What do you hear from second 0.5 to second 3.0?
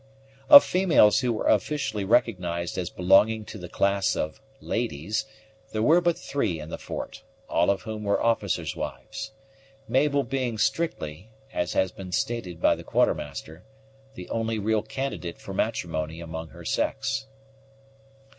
females who were officially recognized as